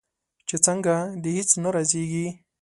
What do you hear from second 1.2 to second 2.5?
د هیڅ نه رازیږې